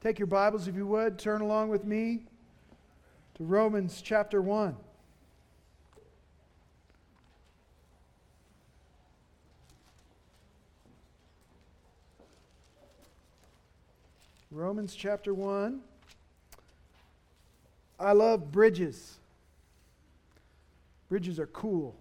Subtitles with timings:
[0.00, 2.20] Take your Bibles, if you would, turn along with me
[3.34, 4.74] to Romans chapter 1.
[14.50, 15.80] Romans chapter 1.
[17.98, 19.18] I love bridges.
[21.10, 21.94] Bridges are cool.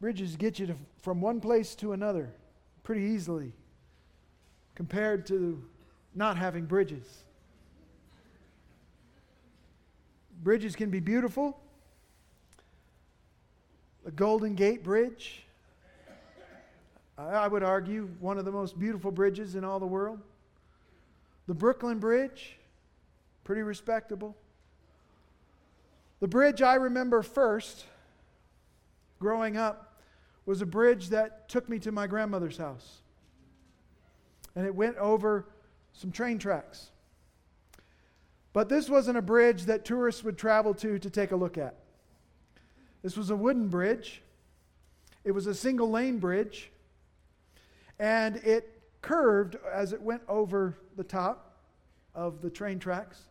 [0.00, 2.30] Bridges get you to, from one place to another
[2.82, 3.52] pretty easily
[4.82, 5.62] compared to
[6.12, 7.22] not having bridges.
[10.42, 11.56] Bridges can be beautiful.
[14.04, 15.44] The Golden Gate Bridge,
[17.16, 20.18] I would argue, one of the most beautiful bridges in all the world.
[21.46, 22.58] The Brooklyn Bridge,
[23.44, 24.36] pretty respectable.
[26.18, 27.84] The bridge I remember first
[29.20, 30.00] growing up
[30.44, 33.01] was a bridge that took me to my grandmother's house.
[34.54, 35.46] And it went over
[35.92, 36.90] some train tracks.
[38.52, 41.76] But this wasn't a bridge that tourists would travel to to take a look at.
[43.02, 44.22] This was a wooden bridge.
[45.24, 46.70] It was a single lane bridge.
[47.98, 51.56] And it curved as it went over the top
[52.14, 53.22] of the train tracks.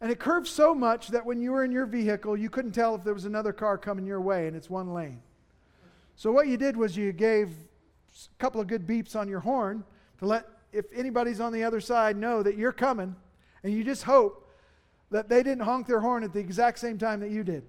[0.00, 2.96] And it curved so much that when you were in your vehicle, you couldn't tell
[2.96, 5.22] if there was another car coming your way, and it's one lane.
[6.16, 9.84] So what you did was you gave a couple of good beeps on your horn
[10.22, 13.14] to let if anybody's on the other side know that you're coming,
[13.62, 14.48] and you just hope
[15.10, 17.64] that they didn't honk their horn at the exact same time that you did.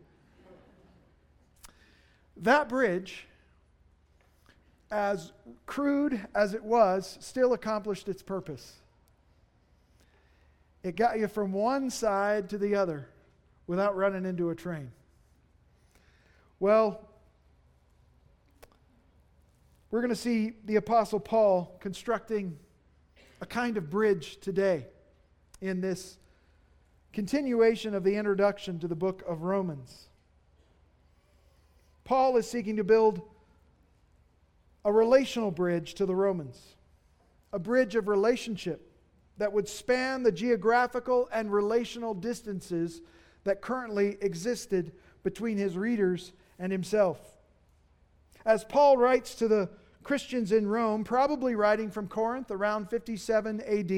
[2.38, 3.28] That bridge,
[4.90, 5.34] as
[5.66, 8.76] crude as it was, still accomplished its purpose.
[10.84, 13.10] It got you from one side to the other
[13.68, 14.92] without running into a train.
[16.60, 17.02] Well,
[19.94, 22.58] we're going to see the Apostle Paul constructing
[23.42, 24.88] a kind of bridge today
[25.62, 26.18] in this
[27.12, 30.08] continuation of the introduction to the book of Romans.
[32.06, 33.22] Paul is seeking to build
[34.84, 36.60] a relational bridge to the Romans,
[37.52, 38.92] a bridge of relationship
[39.38, 43.04] that would span the geographical and relational distances
[43.44, 47.20] that currently existed between his readers and himself.
[48.44, 49.70] As Paul writes to the
[50.04, 53.92] Christians in Rome, probably writing from Corinth around 57 AD,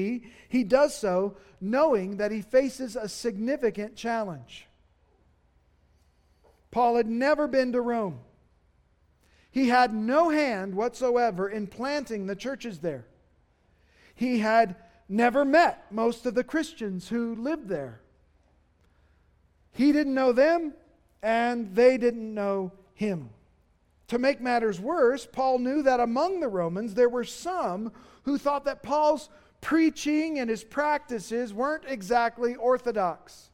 [0.48, 4.66] he does so knowing that he faces a significant challenge.
[6.70, 8.20] Paul had never been to Rome.
[9.50, 13.06] He had no hand whatsoever in planting the churches there.
[14.14, 14.76] He had
[15.08, 18.00] never met most of the Christians who lived there.
[19.72, 20.74] He didn't know them,
[21.22, 23.30] and they didn't know him.
[24.08, 28.64] To make matters worse, Paul knew that among the Romans there were some who thought
[28.64, 29.28] that Paul's
[29.60, 33.50] preaching and his practices weren't exactly orthodox.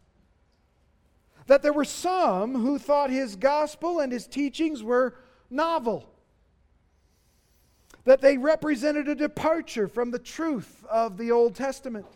[1.47, 5.15] That there were some who thought his gospel and his teachings were
[5.51, 6.09] novel.
[8.05, 12.07] That they represented a departure from the truth of the Old Testament.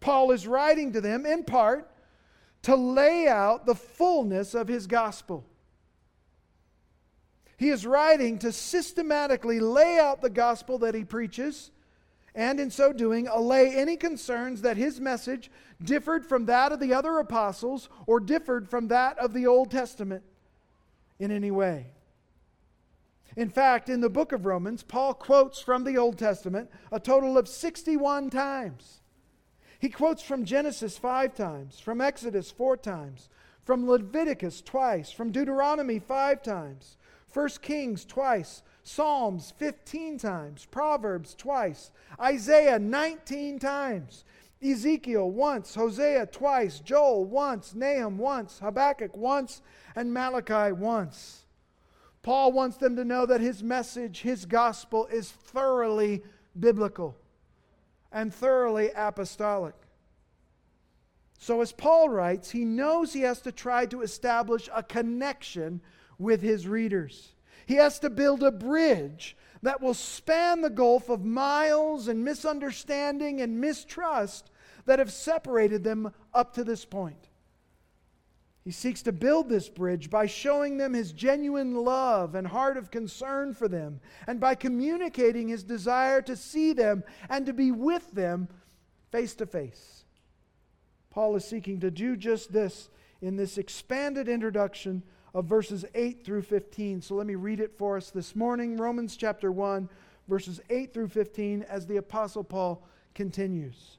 [0.00, 1.90] Paul is writing to them in part
[2.62, 5.44] to lay out the fullness of his gospel.
[7.56, 11.70] He is writing to systematically lay out the gospel that he preaches,
[12.34, 15.50] and in so doing, allay any concerns that his message
[15.82, 20.22] differed from that of the other apostles or differed from that of the Old Testament
[21.18, 21.86] in any way.
[23.36, 27.36] In fact, in the book of Romans, Paul quotes from the Old Testament a total
[27.36, 29.00] of 61 times.
[29.78, 33.28] He quotes from Genesis five times, from Exodus four times,
[33.64, 36.96] from Leviticus twice, from Deuteronomy five times,
[37.36, 44.24] 1 Kings twice, Psalms 15 times, Proverbs twice, Isaiah 19 times,
[44.64, 49.60] Ezekiel once, Hosea twice, Joel once, Nahum once, Habakkuk once,
[49.94, 51.44] and Malachi once.
[52.22, 56.22] Paul wants them to know that his message, his gospel, is thoroughly
[56.58, 57.18] biblical
[58.10, 59.74] and thoroughly apostolic.
[61.38, 65.82] So, as Paul writes, he knows he has to try to establish a connection
[66.18, 67.34] with his readers.
[67.66, 73.40] He has to build a bridge that will span the gulf of miles and misunderstanding
[73.40, 74.50] and mistrust
[74.84, 77.28] that have separated them up to this point.
[78.62, 82.90] He seeks to build this bridge by showing them his genuine love and heart of
[82.90, 88.10] concern for them, and by communicating his desire to see them and to be with
[88.12, 88.48] them
[89.10, 90.04] face to face.
[91.10, 92.90] Paul is seeking to do just this
[93.20, 95.02] in this expanded introduction
[95.36, 97.02] of verses 8 through 15.
[97.02, 99.86] So let me read it for us this morning Romans chapter 1,
[100.28, 102.82] verses 8 through 15, as the Apostle Paul
[103.14, 103.98] continues.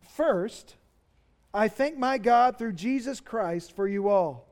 [0.00, 0.76] First,
[1.52, 4.48] I thank my God through Jesus Christ for you all,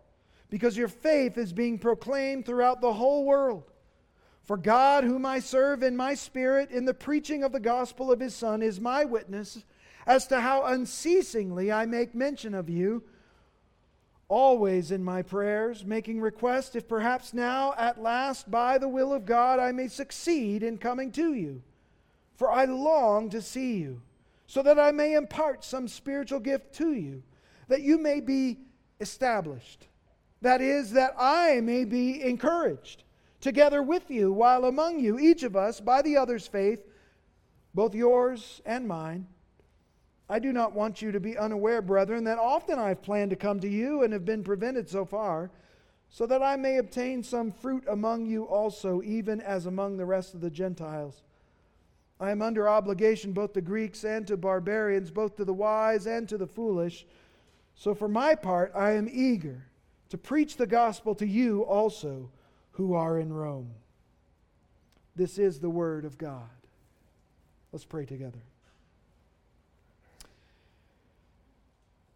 [0.50, 3.64] because your faith is being proclaimed throughout the whole world.
[4.42, 8.20] For God, whom I serve in my spirit in the preaching of the gospel of
[8.20, 9.64] his Son, is my witness
[10.06, 13.02] as to how unceasingly I make mention of you,
[14.28, 19.24] always in my prayers, making request if perhaps now, at last, by the will of
[19.24, 21.62] God, I may succeed in coming to you.
[22.34, 24.02] For I long to see you,
[24.46, 27.22] so that I may impart some spiritual gift to you,
[27.68, 28.58] that you may be
[29.00, 29.86] established.
[30.42, 33.04] That is, that I may be encouraged
[33.40, 36.84] together with you, while among you, each of us, by the other's faith,
[37.74, 39.28] both yours and mine.
[40.28, 43.36] I do not want you to be unaware, brethren, that often I have planned to
[43.36, 45.50] come to you and have been prevented so far,
[46.08, 50.34] so that I may obtain some fruit among you also, even as among the rest
[50.34, 51.22] of the Gentiles.
[52.18, 56.28] I am under obligation both to Greeks and to barbarians, both to the wise and
[56.28, 57.06] to the foolish.
[57.74, 59.66] So for my part, I am eager
[60.08, 62.30] to preach the gospel to you also
[62.72, 63.72] who are in Rome.
[65.14, 66.48] This is the word of God.
[67.72, 68.42] Let's pray together.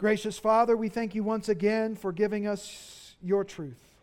[0.00, 3.98] Gracious Father, we thank you once again for giving us your truth,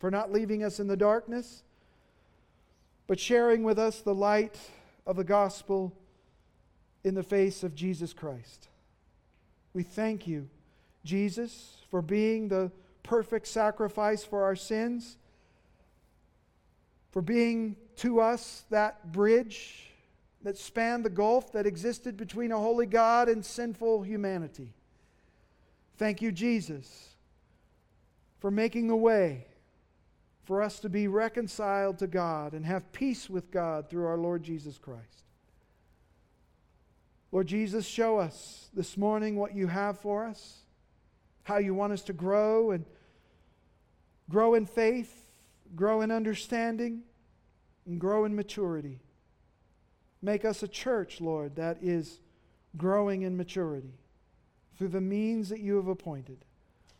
[0.00, 1.62] for not leaving us in the darkness,
[3.06, 4.58] but sharing with us the light
[5.06, 5.96] of the gospel
[7.04, 8.66] in the face of Jesus Christ.
[9.72, 10.48] We thank you,
[11.04, 12.72] Jesus, for being the
[13.04, 15.18] perfect sacrifice for our sins,
[17.12, 19.92] for being to us that bridge
[20.42, 24.72] that spanned the gulf that existed between a holy God and sinful humanity.
[25.96, 27.10] Thank you, Jesus,
[28.40, 29.46] for making a way
[30.44, 34.42] for us to be reconciled to God and have peace with God through our Lord
[34.42, 35.24] Jesus Christ.
[37.30, 40.58] Lord Jesus, show us this morning what you have for us,
[41.44, 42.84] how you want us to grow and
[44.28, 45.30] grow in faith,
[45.74, 47.02] grow in understanding,
[47.86, 48.98] and grow in maturity.
[50.20, 52.20] Make us a church, Lord, that is
[52.76, 53.94] growing in maturity
[54.76, 56.44] through the means that you have appointed.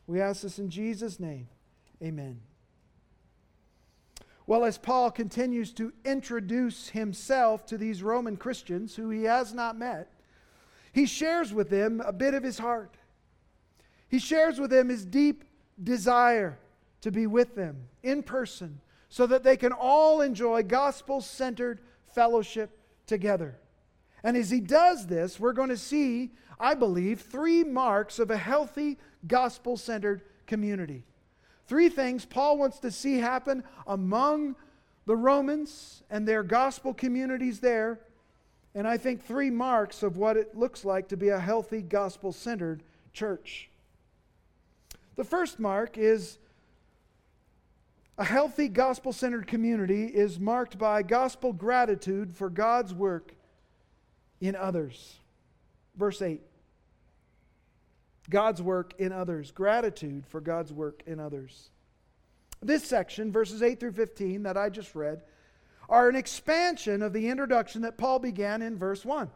[0.07, 1.49] We ask this in Jesus' name.
[2.03, 2.41] Amen.
[4.47, 9.79] Well, as Paul continues to introduce himself to these Roman Christians who he has not
[9.79, 10.11] met,
[10.93, 12.97] he shares with them a bit of his heart.
[14.09, 15.45] He shares with them his deep
[15.83, 16.59] desire
[17.01, 21.81] to be with them in person so that they can all enjoy gospel centered
[22.15, 23.57] fellowship together.
[24.25, 26.31] And as he does this, we're going to see,
[26.61, 31.05] I believe, three marks of a healthy gospel centered community.
[31.67, 34.57] Three things Paul wants to see happen among
[35.07, 38.01] the Romans and their gospel communities there.
[38.75, 42.33] And I think three marks of what it looks like to be a healthy gospel
[42.33, 42.83] centered
[43.13, 43.69] church.
[45.17, 46.39] The first mark is
[48.17, 53.35] a healthy gospel centered community is marked by gospel gratitude for God's work
[54.43, 55.21] in others.
[55.97, 56.43] Verse 8
[58.29, 61.71] God's work in others, gratitude for God's work in others.
[62.61, 65.23] This section, verses 8 through 15, that I just read,
[65.89, 69.31] are an expansion of the introduction that Paul began in verse 1.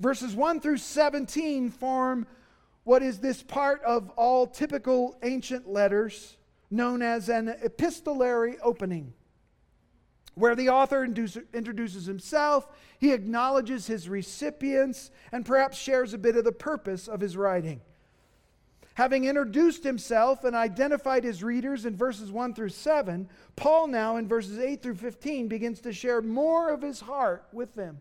[0.00, 2.26] Verses 1 through 17 form
[2.84, 6.36] what is this part of all typical ancient letters
[6.70, 9.12] known as an epistolary opening
[10.36, 16.44] where the author introduces himself, he acknowledges his recipients, and perhaps shares a bit of
[16.44, 17.80] the purpose of his writing.
[18.94, 24.28] Having introduced himself and identified his readers in verses 1 through 7, Paul now in
[24.28, 28.00] verses 8 through 15 begins to share more of his heart with them.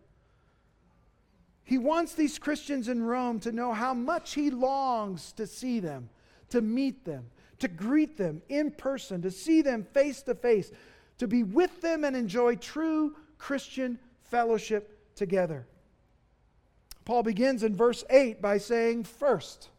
[1.63, 6.10] He wants these Christians in Rome to know how much he longs to see them,
[6.50, 7.27] to meet them,
[7.60, 10.72] to greet them in person, to see them face to face,
[11.17, 15.65] to be with them and enjoy true Christian fellowship together.
[17.05, 19.69] Paul begins in verse 8 by saying, first,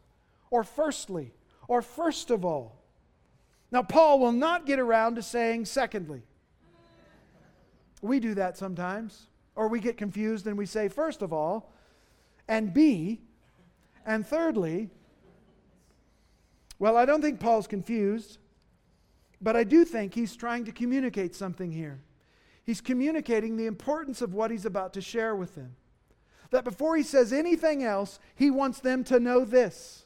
[0.51, 1.33] or firstly,
[1.69, 2.77] or first of all.
[3.73, 6.23] Now, Paul will not get around to saying secondly.
[8.01, 9.27] We do that sometimes,
[9.57, 11.73] or we get confused and we say, first of all,
[12.47, 13.21] and B,
[14.05, 14.91] and thirdly.
[16.79, 18.39] Well, I don't think Paul's confused.
[19.41, 22.01] But I do think he's trying to communicate something here.
[22.65, 25.77] He's communicating the importance of what he's about to share with them.
[26.51, 30.05] That before he says anything else, he wants them to know this.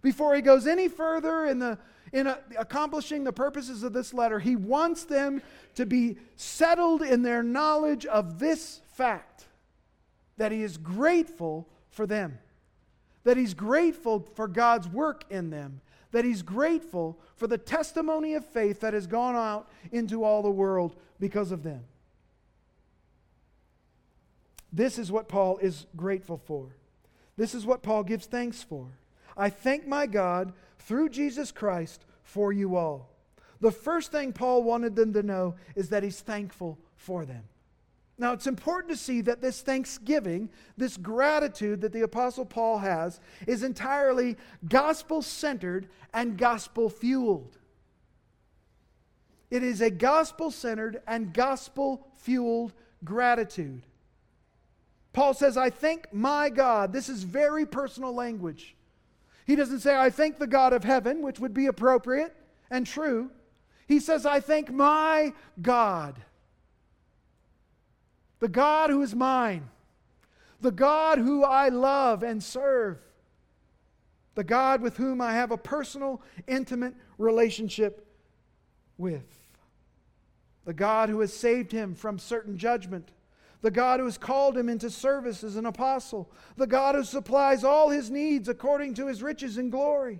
[0.00, 1.78] Before he goes any further in the,
[2.12, 5.42] in a, accomplishing the purposes of this letter, he wants them
[5.76, 9.46] to be settled in their knowledge of this fact
[10.38, 12.38] that he is grateful for them,
[13.22, 15.80] that he's grateful for God's work in them,
[16.12, 20.50] that he's grateful for the testimony of faith that has gone out into all the
[20.50, 21.84] world because of them.
[24.72, 26.76] This is what Paul is grateful for.
[27.36, 28.86] This is what Paul gives thanks for.
[29.36, 33.10] I thank my God through Jesus Christ for you all.
[33.60, 37.44] The first thing Paul wanted them to know is that he's thankful for them.
[38.22, 43.18] Now, it's important to see that this thanksgiving, this gratitude that the Apostle Paul has,
[43.48, 44.36] is entirely
[44.68, 47.58] gospel centered and gospel fueled.
[49.50, 53.82] It is a gospel centered and gospel fueled gratitude.
[55.12, 56.92] Paul says, I thank my God.
[56.92, 58.76] This is very personal language.
[59.46, 62.36] He doesn't say, I thank the God of heaven, which would be appropriate
[62.70, 63.32] and true.
[63.88, 66.22] He says, I thank my God.
[68.42, 69.70] The God who is mine.
[70.60, 72.98] The God who I love and serve.
[74.34, 78.04] The God with whom I have a personal, intimate relationship
[78.98, 79.22] with.
[80.64, 83.12] The God who has saved him from certain judgment
[83.60, 87.62] the God who has called him into service as an apostle, the God who supplies
[87.62, 90.18] all his needs according to his riches and glory.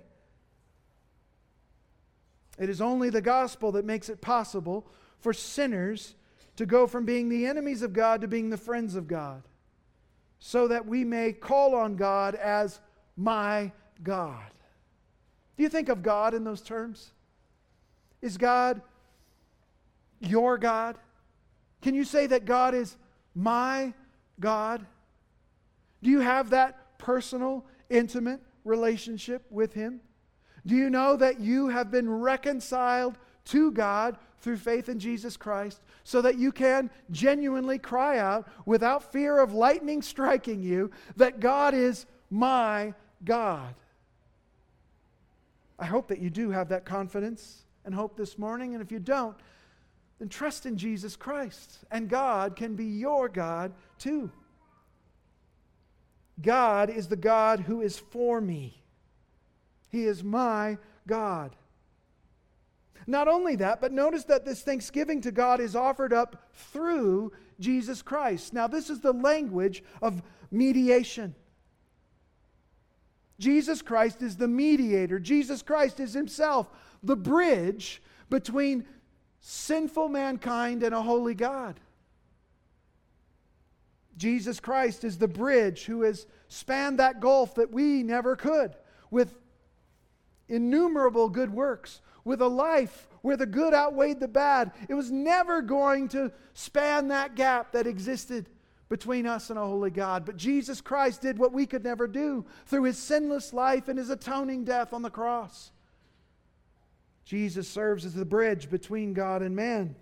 [2.57, 4.87] It is only the gospel that makes it possible
[5.19, 6.15] for sinners
[6.55, 9.43] to go from being the enemies of God to being the friends of God,
[10.39, 12.79] so that we may call on God as
[13.15, 13.71] my
[14.03, 14.51] God.
[15.57, 17.11] Do you think of God in those terms?
[18.21, 18.81] Is God
[20.19, 20.97] your God?
[21.81, 22.97] Can you say that God is
[23.35, 23.93] my
[24.39, 24.85] God?
[26.01, 30.01] Do you have that personal, intimate relationship with Him?
[30.65, 35.81] Do you know that you have been reconciled to God through faith in Jesus Christ
[36.03, 41.73] so that you can genuinely cry out without fear of lightning striking you that God
[41.73, 43.73] is my God?
[45.79, 48.75] I hope that you do have that confidence and hope this morning.
[48.75, 49.35] And if you don't,
[50.19, 54.29] then trust in Jesus Christ, and God can be your God too.
[56.41, 58.81] God is the God who is for me.
[59.89, 61.55] He is my God.
[63.05, 68.01] Not only that, but notice that this thanksgiving to God is offered up through Jesus
[68.01, 68.53] Christ.
[68.53, 71.35] Now, this is the language of mediation.
[73.39, 75.19] Jesus Christ is the mediator.
[75.19, 76.69] Jesus Christ is himself
[77.01, 78.85] the bridge between
[79.41, 81.79] sinful mankind and a holy God.
[84.15, 88.75] Jesus Christ is the bridge who has spanned that gulf that we never could
[89.09, 89.35] with
[90.47, 94.71] innumerable good works, with a life where the good outweighed the bad.
[94.89, 98.49] It was never going to span that gap that existed
[98.89, 100.25] between us and a holy God.
[100.25, 104.09] But Jesus Christ did what we could never do through his sinless life and his
[104.09, 105.71] atoning death on the cross.
[107.25, 109.95] Jesus serves as the bridge between God and man.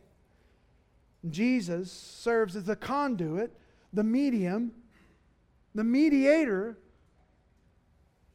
[1.29, 3.55] Jesus serves as the conduit,
[3.93, 4.71] the medium,
[5.75, 6.77] the mediator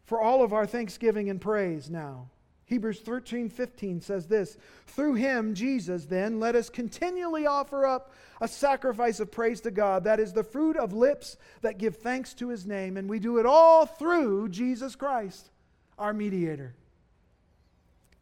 [0.04, 2.30] for all of our thanksgiving and praise now.
[2.66, 8.48] Hebrews 13, 15 says this Through him, Jesus, then, let us continually offer up a
[8.48, 10.04] sacrifice of praise to God.
[10.04, 12.96] That is the fruit of lips that give thanks to his name.
[12.96, 15.50] And we do it all through Jesus Christ,
[15.96, 16.74] our mediator.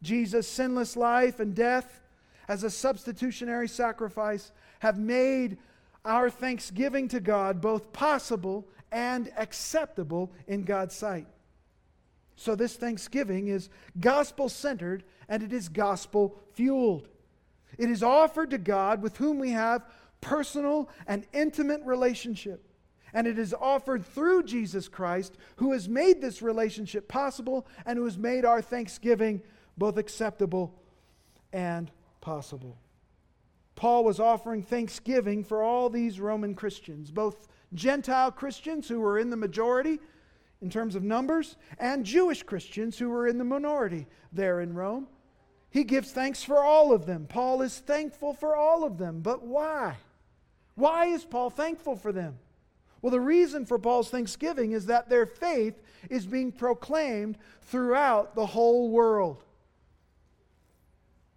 [0.03, 2.01] Jesus' sinless life and death
[2.47, 5.57] as a substitutionary sacrifice have made
[6.05, 11.25] our thanksgiving to God both possible and acceptable in God's sight.
[12.35, 17.07] So, this thanksgiving is gospel centered and it is gospel fueled.
[17.77, 19.85] It is offered to God with whom we have
[20.21, 22.65] personal and intimate relationship.
[23.13, 28.03] And it is offered through Jesus Christ, who has made this relationship possible and who
[28.05, 29.41] has made our thanksgiving
[29.77, 30.73] both acceptable
[31.53, 31.89] and
[32.19, 32.77] possible.
[33.75, 39.29] Paul was offering thanksgiving for all these Roman Christians, both Gentile Christians who were in
[39.29, 39.99] the majority
[40.61, 45.07] in terms of numbers, and Jewish Christians who were in the minority there in Rome.
[45.69, 47.27] He gives thanks for all of them.
[47.27, 49.19] Paul is thankful for all of them.
[49.21, 49.97] But why?
[50.75, 52.39] Why is Paul thankful for them?
[53.01, 58.45] Well, the reason for Paul's thanksgiving is that their faith is being proclaimed throughout the
[58.45, 59.43] whole world.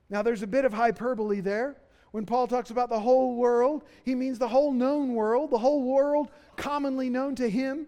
[0.09, 1.77] Now, there's a bit of hyperbole there.
[2.13, 5.83] When Paul talks about the whole world, he means the whole known world, the whole
[5.83, 7.87] world commonly known to him.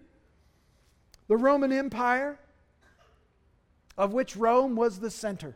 [1.31, 2.41] The Roman Empire,
[3.97, 5.55] of which Rome was the center.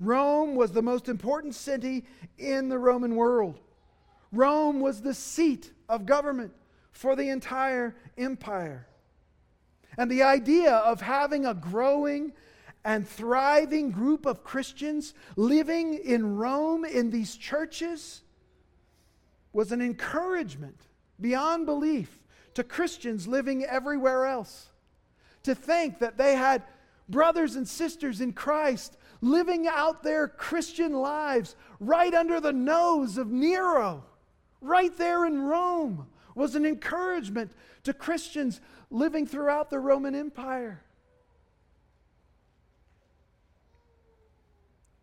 [0.00, 2.06] Rome was the most important city
[2.38, 3.60] in the Roman world.
[4.32, 6.54] Rome was the seat of government
[6.90, 8.86] for the entire empire.
[9.98, 12.32] And the idea of having a growing
[12.82, 18.22] and thriving group of Christians living in Rome in these churches
[19.52, 20.80] was an encouragement
[21.20, 22.21] beyond belief
[22.54, 24.68] to Christians living everywhere else.
[25.44, 26.62] To think that they had
[27.08, 33.30] brothers and sisters in Christ living out their Christian lives right under the nose of
[33.30, 34.04] Nero,
[34.60, 37.52] right there in Rome, was an encouragement
[37.84, 40.82] to Christians living throughout the Roman Empire.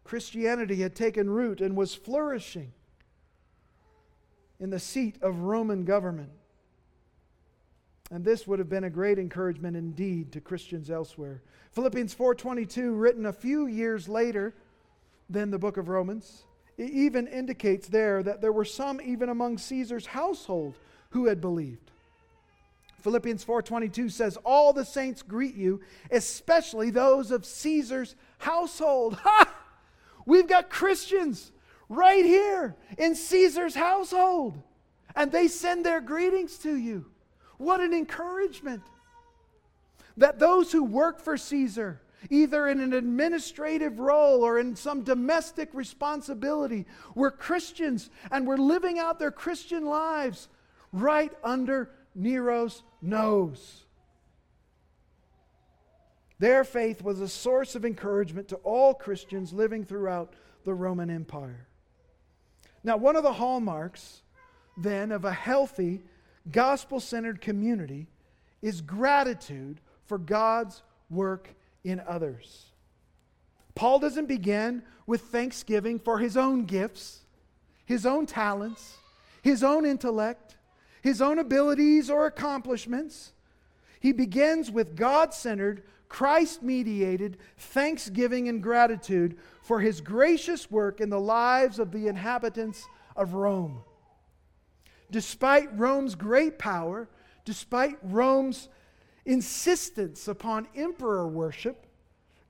[0.03, 2.73] Christianity had taken root and was flourishing
[4.59, 6.31] in the seat of Roman government.
[8.11, 11.41] And this would have been a great encouragement indeed to Christians elsewhere.
[11.71, 14.55] Philippians 4:22 written a few years later
[15.29, 16.45] than the book of Romans,
[16.77, 20.75] it even indicates there that there were some even among Caesar's household
[21.11, 21.91] who had believed.
[23.01, 29.19] Philippians 4:22 says all the saints greet you, especially those of Caesar's household.
[29.23, 29.55] Ha!
[30.25, 31.51] We've got Christians
[31.87, 34.61] right here in Caesar's household
[35.15, 37.05] and they send their greetings to you.
[37.59, 38.81] What an encouragement!
[40.17, 45.69] That those who work for Caesar, either in an administrative role or in some domestic
[45.73, 50.47] responsibility, were Christians and were living out their Christian lives
[50.91, 53.83] right under Nero's nose.
[56.39, 61.67] Their faith was a source of encouragement to all Christians living throughout the Roman Empire.
[62.85, 64.21] Now, one of the hallmarks
[64.77, 66.01] then of a healthy
[66.51, 68.07] gospel centered community
[68.61, 71.49] is gratitude for God's work
[71.83, 72.65] in others.
[73.75, 77.21] Paul doesn't begin with thanksgiving for his own gifts,
[77.85, 78.97] his own talents,
[79.41, 80.57] his own intellect,
[81.01, 83.31] his own abilities or accomplishments.
[83.99, 91.09] He begins with God centered, Christ mediated thanksgiving and gratitude for his gracious work in
[91.09, 93.83] the lives of the inhabitants of Rome
[95.11, 97.07] despite Rome's great power,
[97.45, 98.69] despite Rome's
[99.25, 101.85] insistence upon emperor worship,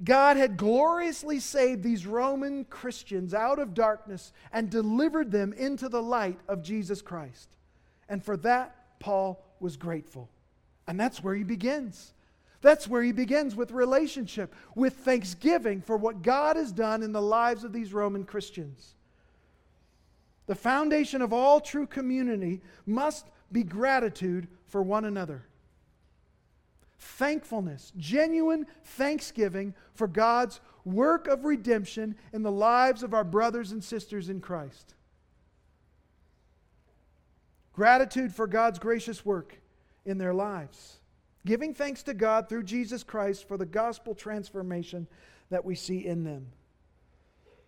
[0.04, 6.02] God had gloriously saved these Roman Christians out of darkness and delivered them into the
[6.02, 7.50] light of Jesus Christ.
[8.08, 10.30] And for that, Paul was grateful.
[10.88, 12.14] And that's where he begins.
[12.62, 17.22] That's where he begins with relationship, with thanksgiving for what God has done in the
[17.22, 18.96] lives of these Roman Christians.
[20.50, 25.44] The foundation of all true community must be gratitude for one another.
[26.98, 33.84] Thankfulness, genuine thanksgiving for God's work of redemption in the lives of our brothers and
[33.84, 34.96] sisters in Christ.
[37.72, 39.62] Gratitude for God's gracious work
[40.04, 40.98] in their lives.
[41.46, 45.06] Giving thanks to God through Jesus Christ for the gospel transformation
[45.52, 46.48] that we see in them.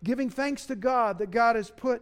[0.04, 2.02] Giving thanks to God that God has put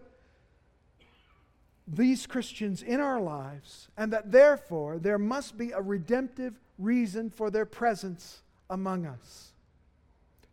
[1.91, 7.49] these Christians in our lives, and that therefore there must be a redemptive reason for
[7.49, 9.53] their presence among us.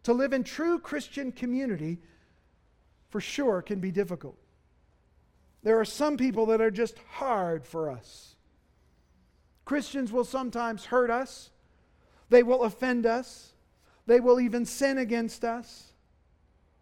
[0.05, 1.99] To live in true Christian community,
[3.11, 4.37] for sure, can be difficult.
[5.63, 8.37] There are some people that are just hard for us.
[9.65, 11.51] Christians will sometimes hurt us,
[12.31, 13.53] they will offend us,
[14.07, 15.93] they will even sin against us,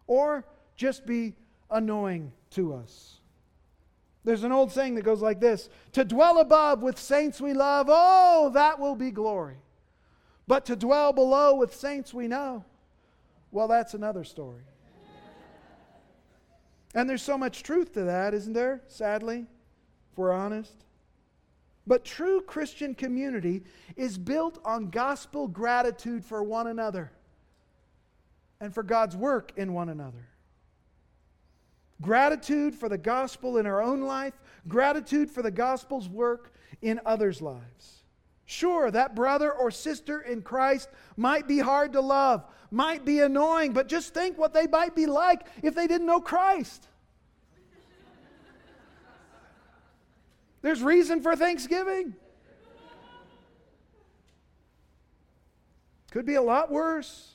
[0.07, 0.45] or
[0.77, 1.33] just be
[1.71, 3.19] annoying to us.
[4.25, 7.87] There's an old saying that goes like this To dwell above with saints we love,
[7.89, 9.57] oh, that will be glory.
[10.47, 12.65] But to dwell below with saints we know,
[13.51, 14.63] well, that's another story.
[16.93, 18.81] And there's so much truth to that, isn't there?
[18.87, 19.39] Sadly,
[20.11, 20.85] if we're honest.
[21.85, 23.63] But true Christian community
[23.95, 27.11] is built on gospel gratitude for one another
[28.61, 30.29] and for God's work in one another.
[32.01, 34.33] Gratitude for the gospel in our own life,
[34.67, 38.03] gratitude for the gospel's work in others' lives.
[38.45, 43.73] Sure, that brother or sister in Christ might be hard to love, might be annoying,
[43.73, 46.87] but just think what they might be like if they didn't know Christ.
[50.61, 52.15] There's reason for thanksgiving.
[56.11, 57.34] Could be a lot worse.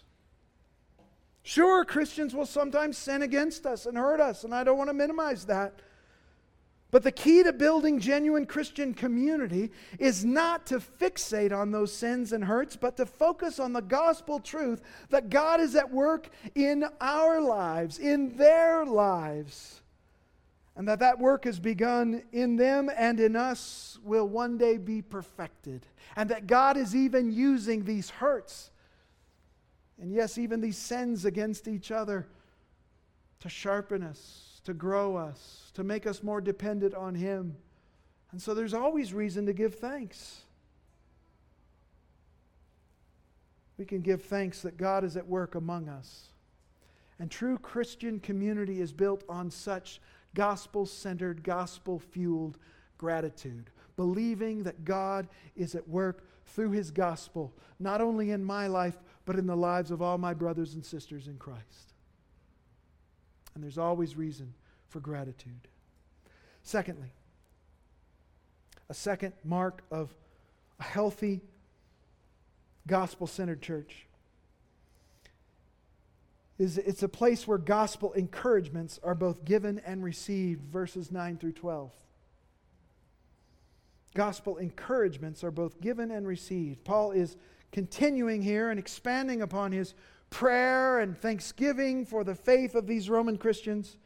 [1.42, 4.94] Sure, Christians will sometimes sin against us and hurt us, and I don't want to
[4.94, 5.80] minimize that.
[6.90, 12.32] But the key to building genuine Christian community is not to fixate on those sins
[12.32, 16.84] and hurts, but to focus on the gospel truth that God is at work in
[17.00, 19.82] our lives, in their lives,
[20.74, 25.00] and that that work has begun in them and in us will one day be
[25.00, 28.72] perfected, and that God is even using these hurts
[30.00, 32.26] and yes, even these sins against each other
[33.40, 37.56] to sharpen us to grow us, to make us more dependent on Him.
[38.32, 40.42] And so there's always reason to give thanks.
[43.78, 46.28] We can give thanks that God is at work among us.
[47.18, 50.00] And true Christian community is built on such
[50.34, 52.58] gospel centered, gospel fueled
[52.98, 58.98] gratitude, believing that God is at work through His gospel, not only in my life,
[59.30, 61.94] but in the lives of all my brothers and sisters in Christ.
[63.54, 64.54] And there's always reason
[64.88, 65.68] for gratitude.
[66.64, 67.12] Secondly,
[68.88, 70.12] a second mark of
[70.80, 71.42] a healthy,
[72.88, 74.08] gospel centered church
[76.58, 81.52] is it's a place where gospel encouragements are both given and received, verses 9 through
[81.52, 81.92] 12.
[84.12, 86.82] Gospel encouragements are both given and received.
[86.82, 87.36] Paul is
[87.72, 89.94] continuing here and expanding upon his
[90.30, 93.98] prayer and thanksgiving for the faith of these Roman Christians.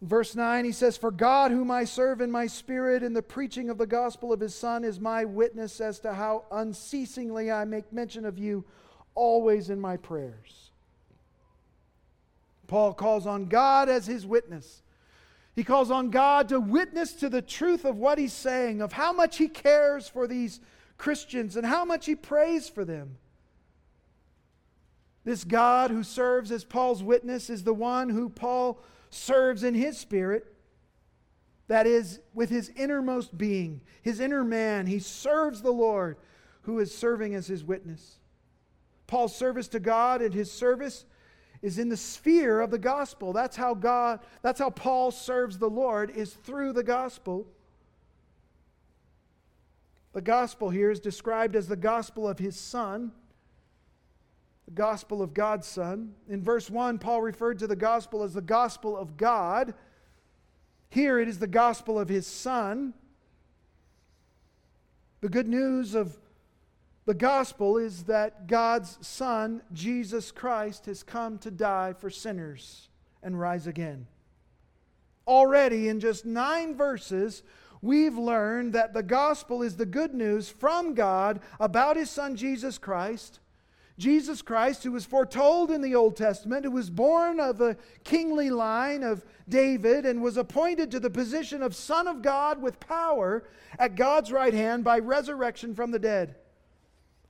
[0.00, 3.70] Verse 9, he says, For God, whom I serve in my spirit in the preaching
[3.70, 7.92] of the gospel of his Son, is my witness as to how unceasingly I make
[7.92, 8.64] mention of you
[9.14, 10.70] always in my prayers.
[12.66, 14.82] Paul calls on God as his witness.
[15.54, 19.12] He calls on God to witness to the truth of what he's saying, of how
[19.12, 20.60] much he cares for these
[20.96, 23.16] Christians and how much he prays for them.
[25.24, 28.78] This God who serves as Paul's witness is the one who Paul
[29.10, 30.46] serves in his spirit.
[31.68, 34.86] That is, with his innermost being, his inner man.
[34.86, 36.18] He serves the Lord
[36.62, 38.18] who is serving as his witness.
[39.06, 41.06] Paul's service to God and his service
[41.62, 43.32] is in the sphere of the gospel.
[43.32, 47.46] That's how God, that's how Paul serves the Lord, is through the gospel.
[50.14, 53.12] The gospel here is described as the gospel of his Son
[54.66, 56.14] the gospel of God's Son.
[56.28, 59.74] In verse 1, Paul referred to the gospel as the gospel of God.
[60.88, 62.94] Here it is the gospel of his Son.
[65.20, 66.18] The good news of
[67.06, 72.88] the gospel is that God's Son, Jesus Christ, has come to die for sinners
[73.22, 74.06] and rise again.
[75.26, 77.42] Already, in just nine verses,
[77.84, 82.78] we've learned that the gospel is the good news from God about his Son, Jesus
[82.78, 83.40] Christ
[83.96, 88.50] Jesus Christ, who was foretold in the Old Testament, who was born of a kingly
[88.50, 93.44] line of David and was appointed to the position of Son of God with power
[93.78, 96.34] at God's right hand by resurrection from the dead.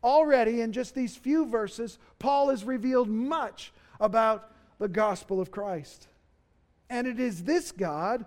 [0.03, 6.09] Already, in just these few verses, Paul has revealed much about the gospel of Christ.
[6.88, 8.25] And it is this God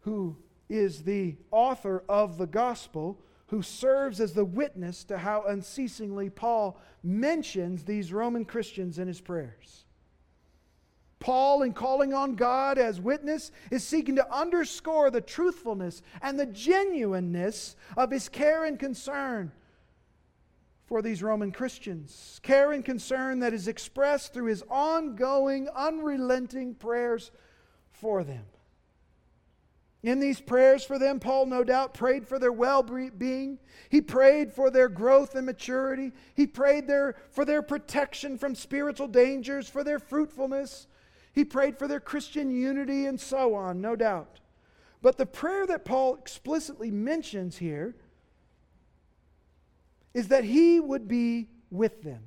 [0.00, 0.36] who
[0.68, 6.80] is the author of the gospel who serves as the witness to how unceasingly Paul
[7.02, 9.84] mentions these Roman Christians in his prayers.
[11.18, 16.46] Paul, in calling on God as witness, is seeking to underscore the truthfulness and the
[16.46, 19.52] genuineness of his care and concern
[20.86, 22.38] for these Roman Christians.
[22.42, 27.30] Care and concern that is expressed through his ongoing, unrelenting prayers
[27.90, 28.44] for them.
[30.06, 33.58] In these prayers for them, Paul no doubt prayed for their well being.
[33.88, 36.12] He prayed for their growth and maturity.
[36.32, 40.86] He prayed their, for their protection from spiritual dangers, for their fruitfulness.
[41.32, 44.38] He prayed for their Christian unity and so on, no doubt.
[45.02, 47.96] But the prayer that Paul explicitly mentions here
[50.14, 52.22] is that he would be with them.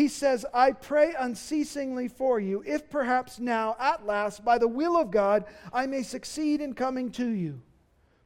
[0.00, 4.96] He says, I pray unceasingly for you, if perhaps now, at last, by the will
[4.96, 7.60] of God, I may succeed in coming to you.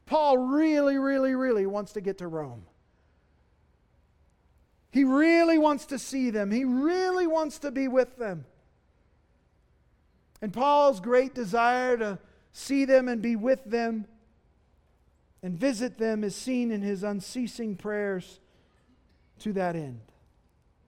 [0.06, 2.64] Paul really, really, really wants to get to Rome.
[4.92, 8.44] He really wants to see them, he really wants to be with them.
[10.40, 12.20] And Paul's great desire to
[12.52, 14.06] see them and be with them
[15.42, 18.38] and visit them is seen in his unceasing prayers
[19.40, 20.02] to that end.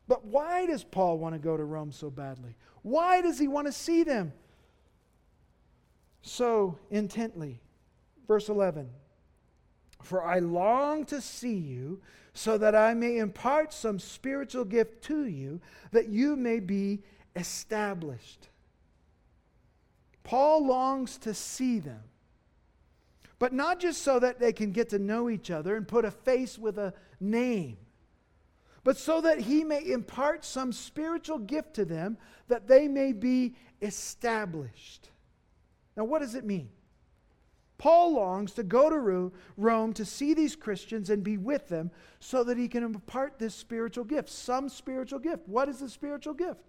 [0.08, 2.56] But why does Paul want to go to Rome so badly?
[2.82, 4.32] Why does he want to see them
[6.22, 7.60] so intently?
[8.28, 8.88] Verse 11
[10.02, 12.00] For I long to see you
[12.34, 17.02] so that I may impart some spiritual gift to you, that you may be
[17.34, 18.48] established.
[20.22, 22.02] Paul longs to see them.
[23.38, 26.10] But not just so that they can get to know each other and put a
[26.10, 27.76] face with a name,
[28.86, 33.56] but so that he may impart some spiritual gift to them that they may be
[33.82, 35.10] established.
[35.96, 36.68] Now, what does it mean?
[37.78, 42.44] Paul longs to go to Rome to see these Christians and be with them so
[42.44, 45.48] that he can impart this spiritual gift, some spiritual gift.
[45.48, 46.60] What is the spiritual gift?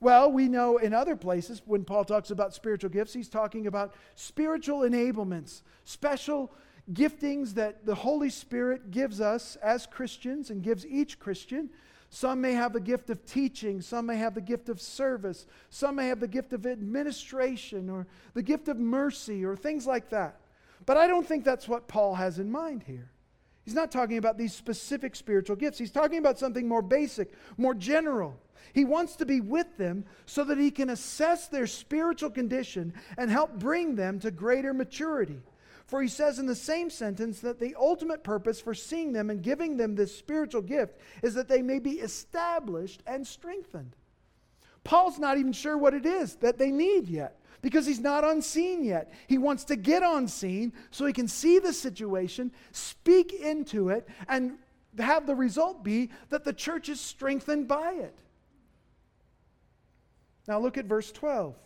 [0.00, 3.92] Well, we know in other places when Paul talks about spiritual gifts, he's talking about
[4.14, 6.50] spiritual enablements, special
[6.92, 11.70] giftings that the Holy Spirit gives us as Christians and gives each Christian.
[12.10, 15.96] Some may have the gift of teaching, some may have the gift of service, some
[15.96, 20.40] may have the gift of administration or the gift of mercy or things like that.
[20.86, 23.10] But I don't think that's what Paul has in mind here.
[23.64, 25.78] He's not talking about these specific spiritual gifts.
[25.78, 28.38] He's talking about something more basic, more general.
[28.72, 33.28] He wants to be with them so that he can assess their spiritual condition and
[33.28, 35.40] help bring them to greater maturity.
[35.86, 39.42] For he says in the same sentence that the ultimate purpose for seeing them and
[39.42, 43.94] giving them this spiritual gift is that they may be established and strengthened.
[44.82, 48.42] Paul's not even sure what it is that they need yet because he's not on
[48.42, 49.12] scene yet.
[49.28, 54.08] He wants to get on scene so he can see the situation, speak into it,
[54.28, 54.58] and
[54.98, 58.16] have the result be that the church is strengthened by it.
[60.48, 61.56] Now look at verse 12.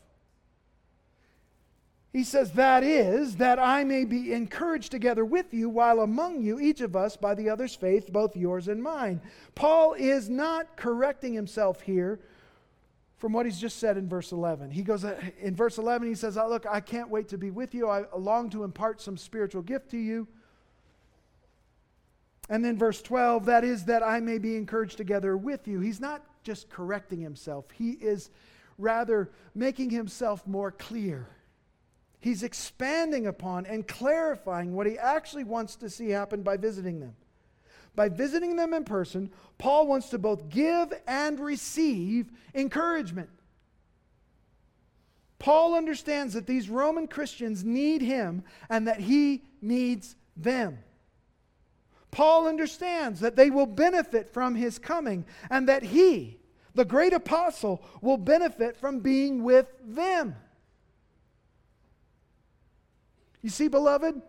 [2.12, 6.58] He says, That is, that I may be encouraged together with you, while among you,
[6.58, 9.20] each of us, by the other's faith, both yours and mine.
[9.54, 12.20] Paul is not correcting himself here
[13.16, 14.70] from what he's just said in verse 11.
[14.70, 17.50] He goes, uh, in verse 11, he says, oh, Look, I can't wait to be
[17.50, 17.88] with you.
[17.88, 20.26] I long to impart some spiritual gift to you.
[22.48, 25.78] And then verse 12, that is, that I may be encouraged together with you.
[25.78, 28.30] He's not just correcting himself, he is
[28.78, 31.28] rather making himself more clear.
[32.20, 37.16] He's expanding upon and clarifying what he actually wants to see happen by visiting them.
[37.96, 43.30] By visiting them in person, Paul wants to both give and receive encouragement.
[45.38, 50.78] Paul understands that these Roman Christians need him and that he needs them.
[52.10, 56.38] Paul understands that they will benefit from his coming and that he,
[56.74, 60.36] the great apostle, will benefit from being with them.
[63.42, 64.20] You see, beloved,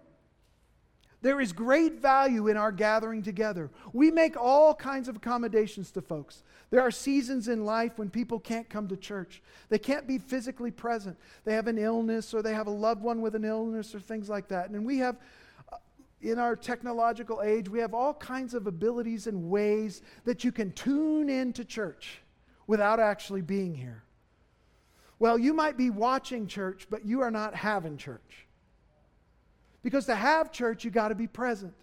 [1.21, 3.69] there is great value in our gathering together.
[3.93, 6.43] We make all kinds of accommodations to folks.
[6.71, 9.41] There are seasons in life when people can't come to church.
[9.69, 11.17] They can't be physically present.
[11.43, 14.30] They have an illness or they have a loved one with an illness or things
[14.30, 14.71] like that.
[14.71, 15.17] And we have,
[15.71, 15.78] uh,
[16.21, 20.71] in our technological age, we have all kinds of abilities and ways that you can
[20.71, 22.19] tune into church
[22.65, 24.04] without actually being here.
[25.19, 28.47] Well, you might be watching church, but you are not having church.
[29.84, 31.74] Because to have church, you got to be present.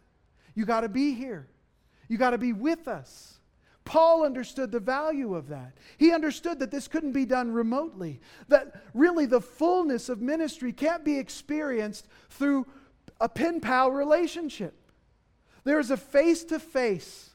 [0.55, 1.49] You got to be here.
[2.09, 3.39] You got to be with us.
[3.85, 5.73] Paul understood the value of that.
[5.97, 11.05] He understood that this couldn't be done remotely, that really the fullness of ministry can't
[11.05, 12.67] be experienced through
[13.21, 14.75] a pen pal relationship.
[15.65, 17.31] There is a face to face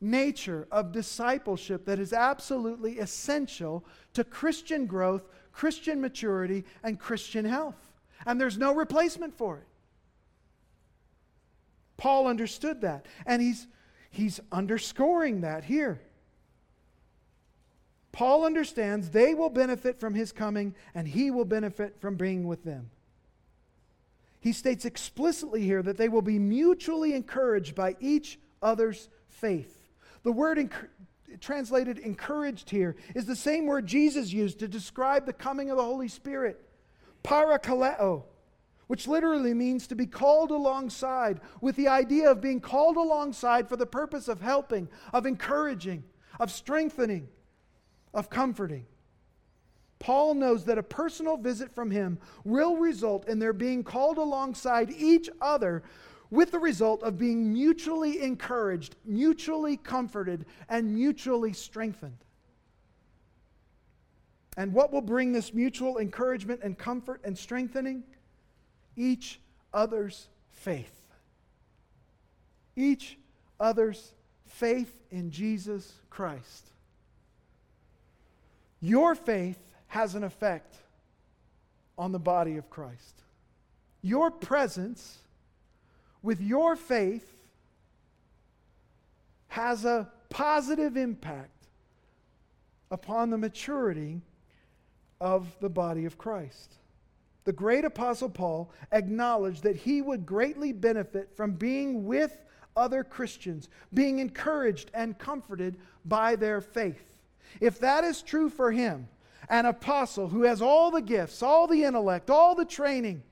[0.00, 7.92] nature of discipleship that is absolutely essential to Christian growth, Christian maturity, and Christian health
[8.24, 9.66] and there's no replacement for it.
[11.96, 13.66] Paul understood that, and he's,
[14.10, 16.00] he's underscoring that here.
[18.12, 22.64] Paul understands they will benefit from his coming, and he will benefit from being with
[22.64, 22.90] them.
[24.40, 29.88] He states explicitly here that they will be mutually encouraged by each other's faith.
[30.22, 30.88] The word enc-
[31.40, 35.82] translated encouraged here is the same word Jesus used to describe the coming of the
[35.82, 36.65] Holy Spirit
[37.26, 38.22] parakaleo,
[38.86, 43.76] which literally means to be called alongside, with the idea of being called alongside for
[43.76, 46.04] the purpose of helping, of encouraging,
[46.38, 47.28] of strengthening,
[48.14, 48.86] of comforting.
[49.98, 54.90] Paul knows that a personal visit from him will result in their being called alongside
[54.90, 55.82] each other
[56.30, 62.18] with the result of being mutually encouraged, mutually comforted, and mutually strengthened.
[64.56, 68.04] And what will bring this mutual encouragement and comfort and strengthening?
[68.96, 69.38] Each
[69.72, 70.92] other's faith.
[72.74, 73.18] Each
[73.60, 74.12] other's
[74.46, 76.70] faith in Jesus Christ.
[78.80, 80.76] Your faith has an effect
[81.98, 83.22] on the body of Christ.
[84.02, 85.18] Your presence
[86.22, 87.32] with your faith
[89.48, 91.50] has a positive impact
[92.90, 94.20] upon the maturity
[95.20, 96.74] of the body of Christ.
[97.44, 102.44] The great apostle Paul acknowledged that he would greatly benefit from being with
[102.76, 107.18] other Christians, being encouraged and comforted by their faith.
[107.60, 109.08] If that is true for him,
[109.48, 113.22] an apostle who has all the gifts, all the intellect, all the training,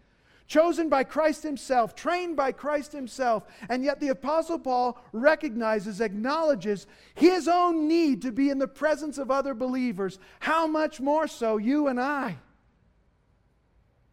[0.46, 3.44] chosen by Christ Himself, trained by Christ Himself.
[3.68, 9.18] And yet the Apostle Paul recognizes, acknowledges his own need to be in the presence
[9.18, 10.18] of other believers.
[10.40, 12.36] How much more so you and I?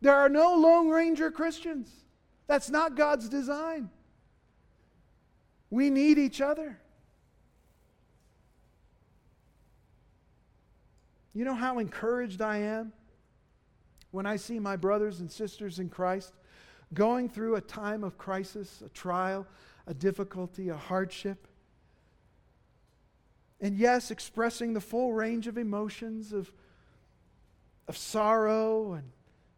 [0.02, 1.92] There are no Lone Ranger Christians.
[2.48, 3.90] That's not God's design.
[5.70, 6.78] We need each other.
[11.34, 12.92] You know how encouraged I am
[14.12, 16.34] when I see my brothers and sisters in Christ
[16.94, 19.48] going through a time of crisis, a trial,
[19.88, 21.48] a difficulty, a hardship.
[23.62, 26.52] And yes, expressing the full range of emotions of,
[27.88, 29.04] of sorrow and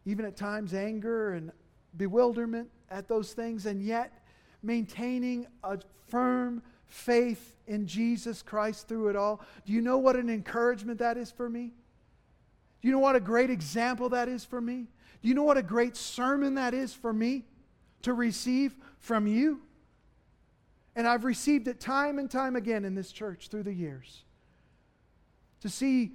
[0.04, 1.50] even at times anger and
[1.96, 4.24] bewilderment at those things, and yet
[4.62, 9.40] maintaining a firm faith in Jesus Christ through it all.
[9.64, 11.72] Do you know what an encouragement that is for me?
[12.84, 14.88] Do you know what a great example that is for me?
[15.22, 17.46] Do you know what a great sermon that is for me
[18.02, 19.62] to receive from you?
[20.94, 24.24] And I've received it time and time again in this church through the years.
[25.62, 26.12] To see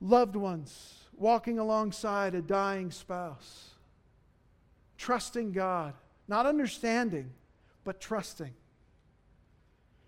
[0.00, 3.70] loved ones walking alongside a dying spouse,
[4.98, 5.94] trusting God,
[6.26, 7.30] not understanding,
[7.84, 8.54] but trusting,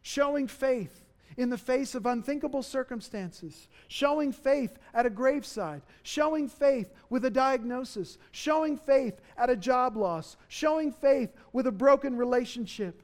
[0.03, 1.06] showing faith
[1.37, 7.31] in the face of unthinkable circumstances, showing faith at a graveside, showing faith with a
[7.31, 13.03] diagnosis, showing faith at a job loss, showing faith with a broken relationship.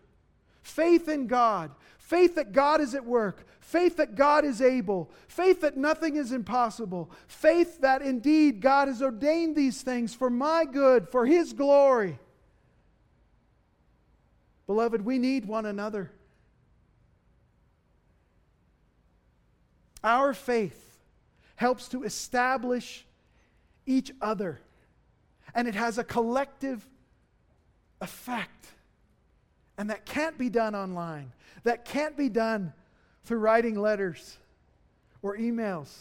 [0.63, 5.61] Faith in God, faith that God is at work, faith that God is able, faith
[5.61, 11.09] that nothing is impossible, faith that indeed God has ordained these things for my good,
[11.09, 12.19] for His glory.
[14.67, 16.13] Beloved, we need one another.
[20.05, 20.99] Our faith
[21.57, 23.07] helps to establish
[23.87, 24.61] each other,
[25.55, 26.87] and it has a collective
[28.01, 28.67] effect.
[29.79, 31.33] And that can't be done online.
[31.65, 32.73] That can't be done
[33.25, 34.39] through writing letters
[35.23, 35.97] or emails.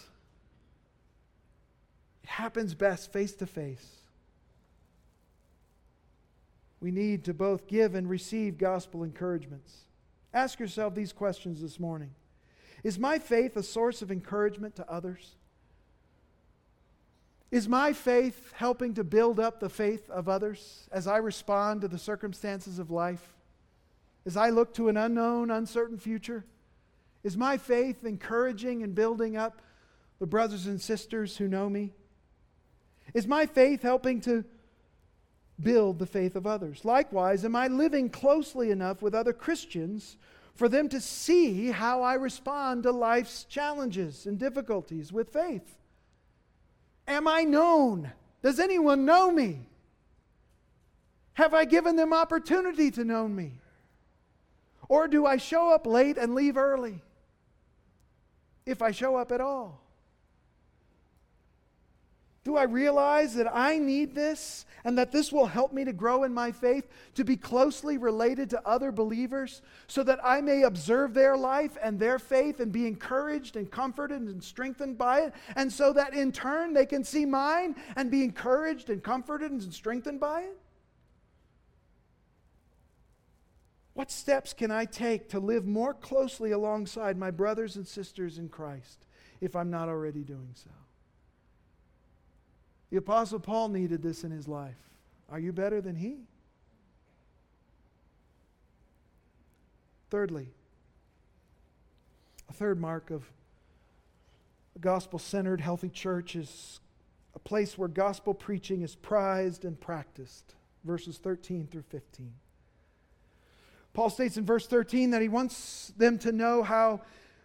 [2.23, 3.87] It happens best face to face.
[6.79, 9.71] We need to both give and receive gospel encouragements.
[10.33, 12.09] Ask yourself these questions this morning
[12.83, 15.35] Is my faith a source of encouragement to others?
[17.51, 21.87] Is my faith helping to build up the faith of others as I respond to
[21.87, 23.33] the circumstances of life?
[24.25, 26.45] As I look to an unknown, uncertain future?
[27.23, 29.61] Is my faith encouraging and building up
[30.19, 31.93] the brothers and sisters who know me?
[33.13, 34.45] Is my faith helping to
[35.61, 36.85] build the faith of others?
[36.85, 40.17] Likewise, am I living closely enough with other Christians
[40.55, 45.77] for them to see how I respond to life's challenges and difficulties with faith?
[47.07, 48.11] Am I known?
[48.41, 49.67] Does anyone know me?
[51.33, 53.53] Have I given them opportunity to know me?
[54.87, 57.01] Or do I show up late and leave early?
[58.65, 59.80] If I show up at all.
[62.43, 66.23] Do I realize that I need this and that this will help me to grow
[66.23, 71.13] in my faith, to be closely related to other believers, so that I may observe
[71.13, 75.71] their life and their faith and be encouraged and comforted and strengthened by it, and
[75.71, 80.19] so that in turn they can see mine and be encouraged and comforted and strengthened
[80.19, 80.57] by it?
[83.93, 88.49] What steps can I take to live more closely alongside my brothers and sisters in
[88.49, 89.05] Christ
[89.41, 90.71] if I'm not already doing so?
[92.91, 94.75] The Apostle Paul needed this in his life.
[95.29, 96.17] Are you better than he?
[100.09, 100.49] Thirdly,
[102.49, 103.23] a third mark of
[104.75, 106.81] a gospel centered, healthy church is
[107.33, 110.55] a place where gospel preaching is prized and practiced.
[110.83, 112.33] Verses 13 through 15.
[113.93, 117.01] Paul states in verse 13 that he wants them to know how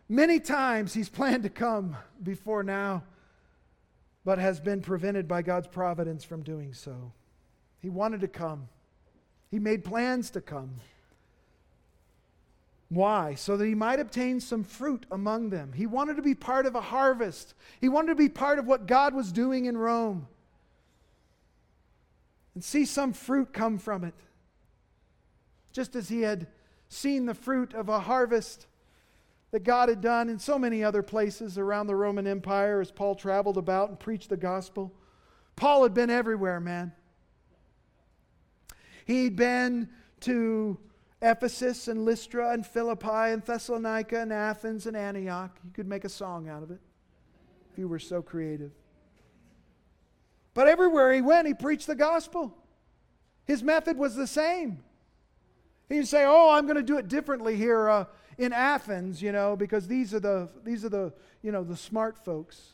[0.09, 3.05] many times he's planned to come before now
[4.27, 7.13] but has been prevented by God's providence from doing so.
[7.81, 8.69] He wanted to come,
[9.51, 10.73] he made plans to come.
[12.89, 13.35] Why?
[13.35, 15.73] So that he might obtain some fruit among them.
[15.73, 17.55] He wanted to be part of a harvest.
[17.81, 20.29] He wanted to be part of what God was doing in Rome
[22.55, 24.15] and see some fruit come from it.
[25.73, 26.47] Just as he had
[26.89, 28.67] seen the fruit of a harvest
[29.57, 33.15] that God had done in so many other places around the Roman Empire as Paul
[33.15, 34.93] traveled about and preached the gospel.
[35.57, 36.93] Paul had been everywhere, man.
[39.07, 39.89] He'd been
[40.21, 40.77] to
[41.23, 45.59] Ephesus and Lystra and Philippi and Thessalonica and Athens and Antioch.
[45.65, 46.81] You could make a song out of it
[47.73, 48.73] if you were so creative.
[50.53, 52.55] But everywhere he went, he preached the gospel.
[53.47, 54.85] His method was the same.
[55.89, 58.05] He'd say, "Oh, I'm going to do it differently here uh,
[58.39, 61.13] in Athens, you know, because these are the these are the
[61.43, 62.73] you know the smart folks."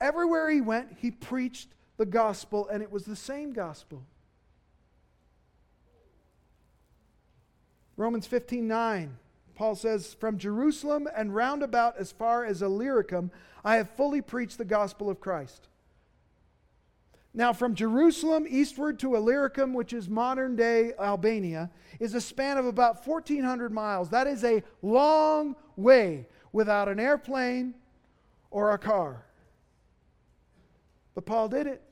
[0.00, 4.02] Everywhere he went, he preached the gospel, and it was the same gospel.
[7.96, 9.16] Romans 15 9.
[9.54, 13.30] Paul says, From Jerusalem and round about as far as Illyricum,
[13.64, 15.68] I have fully preached the gospel of Christ.
[17.36, 21.68] Now, from Jerusalem eastward to Illyricum, which is modern day Albania,
[21.98, 24.08] is a span of about 1,400 miles.
[24.10, 27.74] That is a long way without an airplane
[28.52, 29.26] or a car.
[31.16, 31.82] But Paul did it.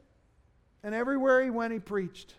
[0.84, 2.34] And everywhere he went, he preached.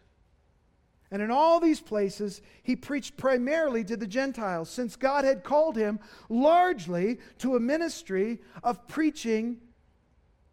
[1.11, 5.75] And in all these places, he preached primarily to the Gentiles, since God had called
[5.75, 5.99] him
[6.29, 9.57] largely to a ministry of preaching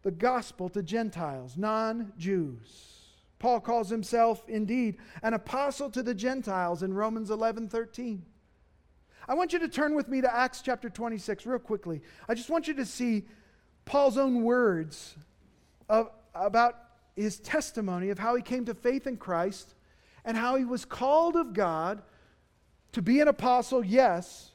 [0.03, 2.91] the gospel to Gentiles, non Jews.
[3.39, 8.23] Paul calls himself indeed an apostle to the Gentiles in Romans 11 13.
[9.27, 12.01] I want you to turn with me to Acts chapter 26 real quickly.
[12.27, 13.25] I just want you to see
[13.85, 15.15] Paul's own words
[15.89, 16.77] of, about
[17.15, 19.75] his testimony of how he came to faith in Christ
[20.25, 22.01] and how he was called of God
[22.93, 24.51] to be an apostle, yes,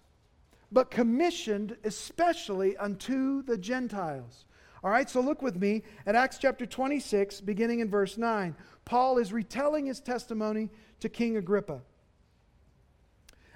[0.71, 4.46] but commissioned especially unto the Gentiles.
[4.87, 8.55] All right, so look with me at Acts chapter 26, beginning in verse 9.
[8.85, 10.71] Paul is retelling his testimony
[11.01, 11.81] to King Agrippa.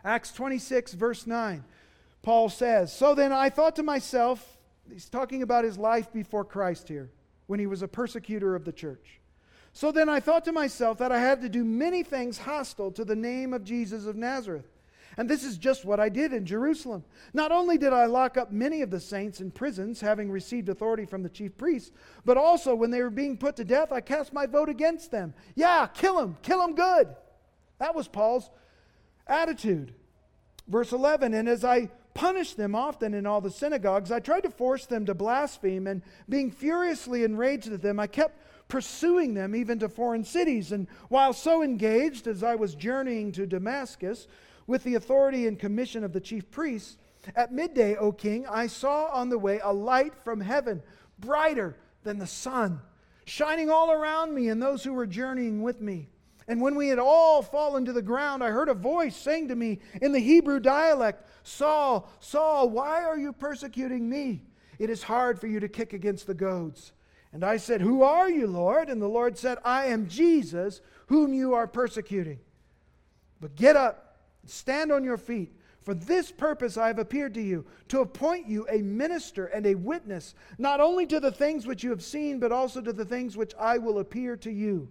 [0.04, 1.62] Acts 26, verse 9.
[2.22, 4.44] Paul says, So then I thought to myself,
[4.92, 7.12] he's talking about his life before Christ here,
[7.46, 9.20] when he was a persecutor of the church.
[9.72, 13.04] So then I thought to myself that I had to do many things hostile to
[13.04, 14.66] the name of Jesus of Nazareth.
[15.16, 17.04] And this is just what I did in Jerusalem.
[17.34, 21.04] Not only did I lock up many of the saints in prisons, having received authority
[21.04, 21.90] from the chief priests,
[22.24, 25.34] but also when they were being put to death, I cast my vote against them.
[25.54, 27.08] Yeah, kill them, kill them good.
[27.78, 28.50] That was Paul's
[29.26, 29.94] attitude.
[30.68, 34.50] Verse 11 And as I punished them often in all the synagogues, I tried to
[34.50, 38.38] force them to blaspheme, and being furiously enraged at them, I kept
[38.68, 40.72] pursuing them even to foreign cities.
[40.72, 44.28] And while so engaged as I was journeying to Damascus
[44.70, 46.96] with the authority and commission of the chief priests,
[47.34, 50.80] at midday, O king, I saw on the way a light from heaven,
[51.18, 52.80] brighter than the sun,
[53.24, 56.08] shining all around me and those who were journeying with me.
[56.46, 59.56] And when we had all fallen to the ground, I heard a voice saying to
[59.56, 64.44] me in the Hebrew dialect, Saul, Saul, why are you persecuting me?
[64.78, 66.92] It is hard for you to kick against the goads.
[67.32, 68.88] And I said, Who are you, Lord?
[68.88, 72.38] And the Lord said, I am Jesus, whom you are persecuting.
[73.40, 74.09] But get up,
[74.46, 75.52] stand on your feet.
[75.82, 79.74] For this purpose I have appeared to you, to appoint you a minister and a
[79.74, 83.36] witness, not only to the things which you have seen, but also to the things
[83.36, 84.88] which I will appear to you,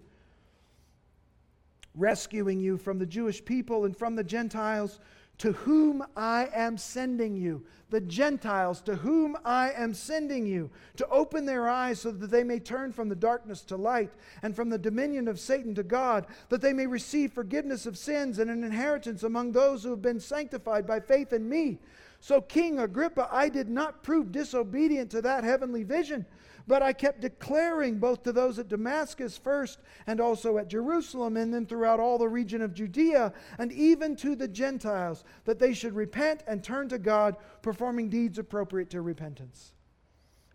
[1.93, 4.99] rescuing you from the Jewish people and from the Gentiles
[5.39, 11.07] to whom I am sending you, the Gentiles to whom I am sending you, to
[11.07, 14.11] open their eyes so that they may turn from the darkness to light
[14.43, 18.37] and from the dominion of Satan to God, that they may receive forgiveness of sins
[18.37, 21.79] and an inheritance among those who have been sanctified by faith in me.
[22.19, 26.25] So, King Agrippa, I did not prove disobedient to that heavenly vision
[26.67, 31.53] but I kept declaring both to those at Damascus first and also at Jerusalem and
[31.53, 35.93] then throughout all the region of Judea and even to the Gentiles that they should
[35.93, 39.73] repent and turn to God, performing deeds appropriate to repentance.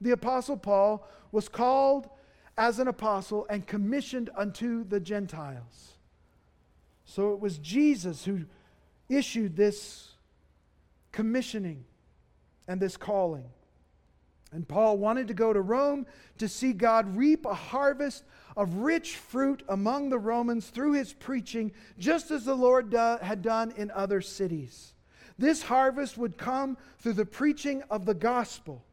[0.01, 2.09] The Apostle Paul was called
[2.57, 5.95] as an apostle and commissioned unto the Gentiles.
[7.05, 8.45] So it was Jesus who
[9.09, 10.13] issued this
[11.13, 11.85] commissioning
[12.67, 13.47] and this calling.
[14.55, 16.07] And Paul wanted to go to Rome
[16.39, 18.23] to see God reap a harvest
[18.57, 23.43] of rich fruit among the Romans through his preaching, just as the Lord do, had
[23.43, 24.95] done in other cities.
[25.37, 28.85] This harvest would come through the preaching of the gospel.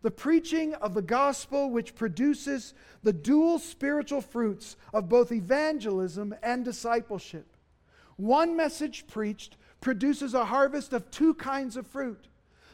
[0.00, 6.64] The preaching of the gospel, which produces the dual spiritual fruits of both evangelism and
[6.64, 7.58] discipleship.
[8.16, 12.28] One message preached produces a harvest of two kinds of fruit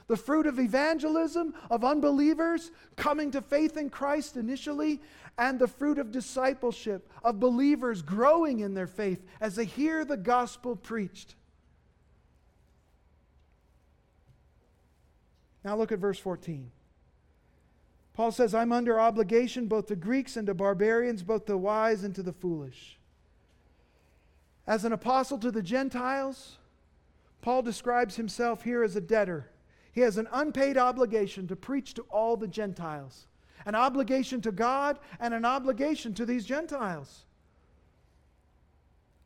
[0.08, 5.00] the fruit of evangelism, of unbelievers coming to faith in Christ initially,
[5.36, 10.16] and the fruit of discipleship, of believers growing in their faith as they hear the
[10.16, 11.36] gospel preached.
[15.62, 16.70] Now look at verse 14.
[18.14, 22.14] Paul says, I'm under obligation both to Greeks and to barbarians, both to wise and
[22.14, 22.98] to the foolish.
[24.66, 26.56] As an apostle to the Gentiles,
[27.42, 29.50] Paul describes himself here as a debtor.
[29.98, 33.26] He has an unpaid obligation to preach to all the Gentiles,
[33.66, 37.24] an obligation to God and an obligation to these Gentiles.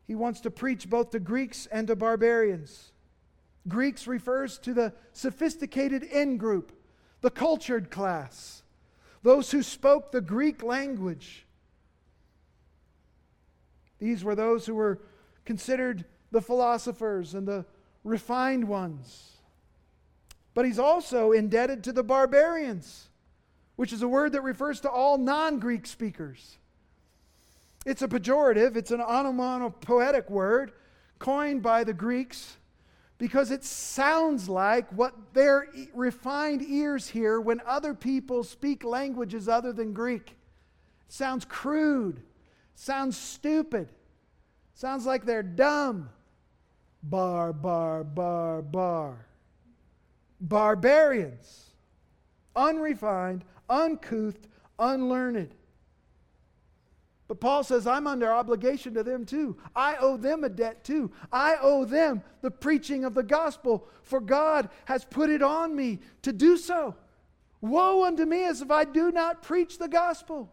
[0.07, 2.91] He wants to preach both to Greeks and to barbarians.
[3.67, 6.71] Greeks refers to the sophisticated in group,
[7.21, 8.63] the cultured class,
[9.21, 11.45] those who spoke the Greek language.
[13.99, 15.03] These were those who were
[15.45, 17.63] considered the philosophers and the
[18.03, 19.32] refined ones.
[20.53, 23.09] But he's also indebted to the barbarians,
[23.75, 26.57] which is a word that refers to all non Greek speakers.
[27.85, 30.71] It's a pejorative, it's an onomatopoetic word
[31.19, 32.57] coined by the Greeks
[33.17, 39.73] because it sounds like what their refined ears hear when other people speak languages other
[39.73, 40.35] than Greek.
[41.07, 42.21] It sounds crude,
[42.75, 43.89] sounds stupid,
[44.73, 46.09] sounds like they're dumb.
[47.01, 49.25] Bar, bar, bar, bar.
[50.43, 51.71] Barbarians,
[52.53, 55.55] unrefined, uncouth, unlearned.
[57.29, 59.55] But Paul says, I'm under obligation to them too.
[59.73, 61.11] I owe them a debt too.
[61.31, 65.99] I owe them the preaching of the gospel, for God has put it on me
[66.23, 66.95] to do so.
[67.61, 70.51] Woe unto me as if I do not preach the gospel.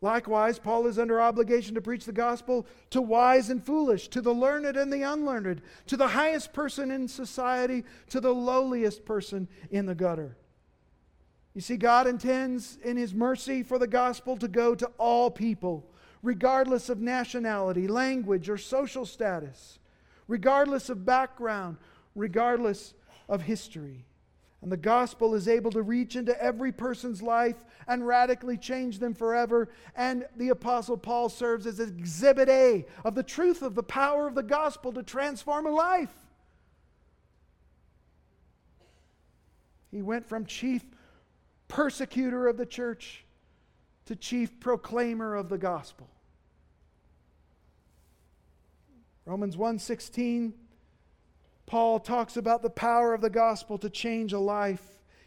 [0.00, 4.32] Likewise, Paul is under obligation to preach the gospel to wise and foolish, to the
[4.32, 9.86] learned and the unlearned, to the highest person in society, to the lowliest person in
[9.86, 10.36] the gutter.
[11.54, 15.90] You see, God intends in His mercy for the gospel to go to all people,
[16.22, 19.80] regardless of nationality, language, or social status,
[20.28, 21.76] regardless of background,
[22.14, 22.94] regardless
[23.28, 24.04] of history.
[24.60, 29.14] And the gospel is able to reach into every person's life and radically change them
[29.14, 29.68] forever.
[29.94, 34.34] And the Apostle Paul serves as exhibit A of the truth of the power of
[34.34, 36.12] the gospel to transform a life.
[39.92, 40.84] He went from chief
[41.68, 43.24] persecutor of the church
[44.06, 46.08] to chief proclaimer of the gospel.
[49.24, 50.54] Romans 1:16
[51.68, 54.82] Paul talks about the power of the gospel to change a life.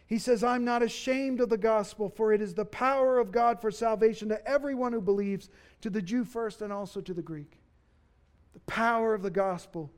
[0.08, 3.62] He says, I'm not ashamed of the gospel, for it is the power of God
[3.62, 5.50] for salvation to everyone who believes,
[5.82, 7.60] to the Jew first and also to the Greek.
[8.54, 9.92] The power of the gospel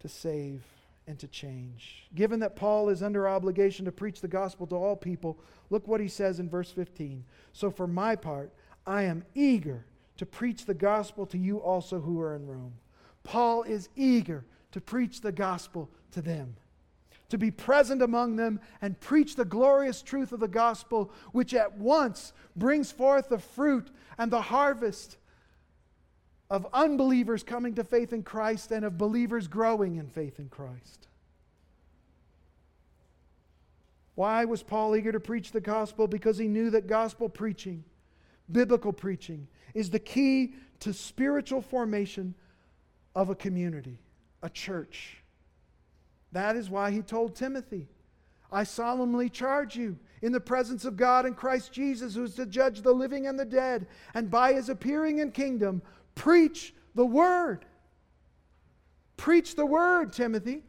[0.00, 0.62] to save
[1.06, 2.10] and to change.
[2.14, 6.02] Given that Paul is under obligation to preach the gospel to all people, look what
[6.02, 7.24] he says in verse 15.
[7.54, 8.52] So, for my part,
[8.86, 9.86] I am eager
[10.18, 12.74] to preach the gospel to you also who are in Rome.
[13.24, 16.56] Paul is eager to preach the gospel to them,
[17.28, 21.76] to be present among them and preach the glorious truth of the gospel, which at
[21.78, 25.16] once brings forth the fruit and the harvest
[26.50, 31.08] of unbelievers coming to faith in Christ and of believers growing in faith in Christ.
[34.14, 36.06] Why was Paul eager to preach the gospel?
[36.06, 37.84] Because he knew that gospel preaching,
[38.50, 42.34] biblical preaching, is the key to spiritual formation
[43.14, 43.98] of a community,
[44.42, 45.18] a church.
[46.32, 47.88] That is why he told Timothy,
[48.50, 52.46] I solemnly charge you in the presence of God and Christ Jesus, who is to
[52.46, 55.82] judge the living and the dead, and by his appearing in kingdom,
[56.14, 57.64] Preach the word.
[59.16, 60.62] Preach the word, Timothy.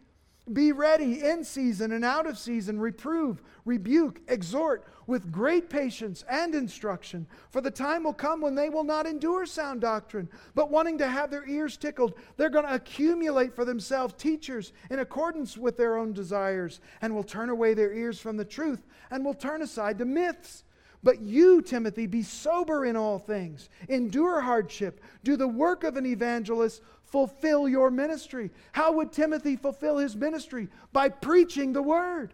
[0.52, 6.54] Be ready in season and out of season, reprove, rebuke, exhort with great patience and
[6.54, 7.28] instruction.
[7.50, 11.08] For the time will come when they will not endure sound doctrine, but wanting to
[11.08, 15.98] have their ears tickled, they're going to accumulate for themselves teachers in accordance with their
[15.98, 19.98] own desires, and will turn away their ears from the truth, and will turn aside
[20.00, 20.66] to myths.
[21.04, 26.06] But you, Timothy, be sober in all things, endure hardship, do the work of an
[26.06, 26.82] evangelist,
[27.14, 28.50] fulfill your ministry.
[28.72, 30.68] How would Timothy fulfill his ministry?
[30.92, 32.34] By preaching the word,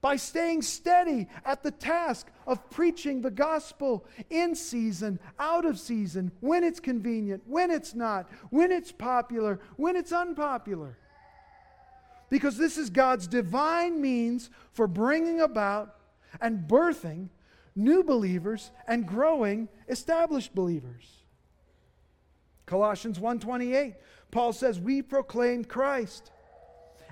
[0.00, 6.32] by staying steady at the task of preaching the gospel in season, out of season,
[6.40, 10.98] when it's convenient, when it's not, when it's popular, when it's unpopular.
[12.30, 15.94] Because this is God's divine means for bringing about
[16.40, 17.28] and birthing
[17.76, 21.19] new believers and growing established believers.
[22.70, 23.96] Colossians 1:28
[24.30, 26.30] Paul says we proclaim Christ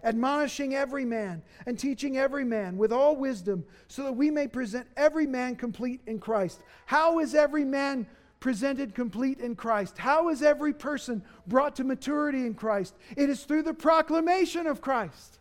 [0.04, 4.86] admonishing every man and teaching every man with all wisdom so that we may present
[4.96, 6.62] every man complete in Christ.
[6.86, 8.06] How is every man
[8.40, 9.98] presented complete in Christ.
[9.98, 12.94] How is every person brought to maturity in Christ?
[13.16, 15.40] It is through the proclamation of Christ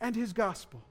[0.00, 0.82] and his gospel.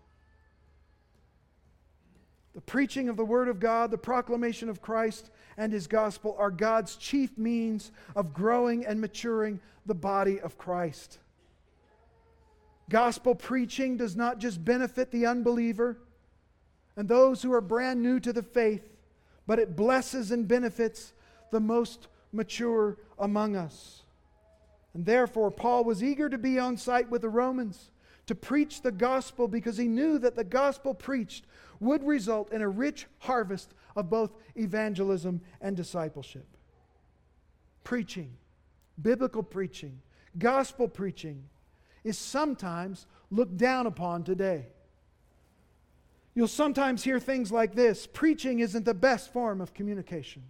[2.54, 6.51] The preaching of the Word of God, the proclamation of Christ and His gospel are
[6.51, 11.20] God's chief means of growing and maturing the body of Christ.
[12.89, 15.97] Gospel preaching does not just benefit the unbeliever
[16.95, 18.88] and those who are brand new to the faith,
[19.47, 21.14] but it blesses and benefits
[21.51, 24.04] the most mature among us.
[24.93, 27.89] And therefore, Paul was eager to be on site with the Romans
[28.26, 31.45] to preach the gospel because he knew that the gospel preached
[31.80, 36.48] would result in a rich harvest of both evangelism and discipleship.
[37.84, 38.36] Preaching,
[39.02, 40.02] biblical preaching,
[40.38, 41.44] gospel preaching
[42.04, 44.68] is sometimes looked down upon today.
[46.36, 50.44] You'll sometimes hear things like this preaching isn't the best form of communication.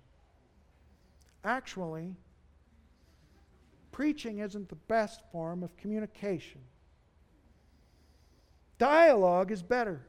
[1.44, 2.16] Actually,
[3.91, 6.62] preaching isn't the best form of communication.
[8.78, 10.02] Dialogue is better.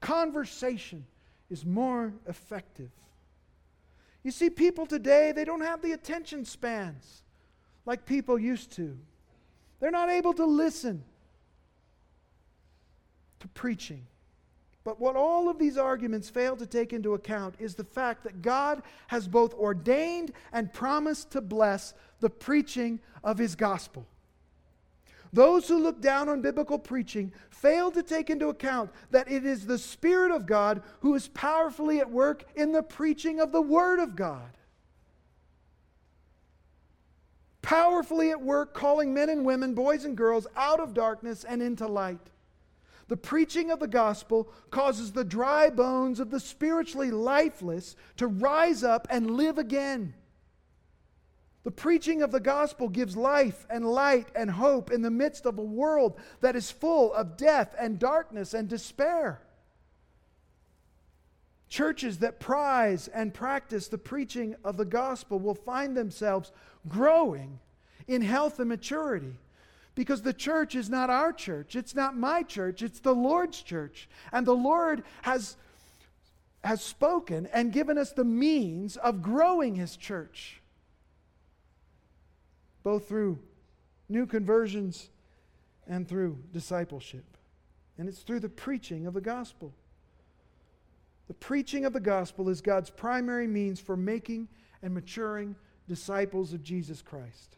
[0.00, 1.06] Conversation
[1.50, 2.90] is more effective.
[4.22, 7.22] You see, people today, they don't have the attention spans
[7.86, 8.96] like people used to.
[9.80, 11.04] They're not able to listen
[13.40, 14.06] to preaching.
[14.84, 18.42] But what all of these arguments fail to take into account is the fact that
[18.42, 24.06] God has both ordained and promised to bless the preaching of His gospel.
[25.34, 29.66] Those who look down on biblical preaching fail to take into account that it is
[29.66, 33.98] the Spirit of God who is powerfully at work in the preaching of the Word
[33.98, 34.56] of God.
[37.62, 41.88] Powerfully at work calling men and women, boys and girls, out of darkness and into
[41.88, 42.30] light.
[43.08, 48.84] The preaching of the gospel causes the dry bones of the spiritually lifeless to rise
[48.84, 50.14] up and live again.
[51.64, 55.58] The preaching of the gospel gives life and light and hope in the midst of
[55.58, 59.40] a world that is full of death and darkness and despair.
[61.70, 66.52] Churches that prize and practice the preaching of the gospel will find themselves
[66.86, 67.58] growing
[68.06, 69.34] in health and maturity
[69.94, 71.74] because the church is not our church.
[71.74, 72.82] It's not my church.
[72.82, 74.06] It's the Lord's church.
[74.32, 75.56] And the Lord has,
[76.62, 80.60] has spoken and given us the means of growing his church
[82.84, 83.40] both through
[84.08, 85.10] new conversions
[85.88, 87.24] and through discipleship.
[87.98, 89.74] And it's through the preaching of the gospel.
[91.26, 94.48] The preaching of the gospel is God's primary means for making
[94.82, 95.56] and maturing
[95.88, 97.56] disciples of Jesus Christ.